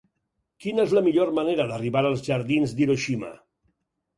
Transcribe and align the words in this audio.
Quina 0.63 0.85
és 0.87 0.95
la 0.99 1.03
millor 1.07 1.33
manera 1.41 1.67
d'arribar 1.73 2.03
als 2.09 2.25
jardins 2.31 2.75
d'Hiroshima? 2.81 3.31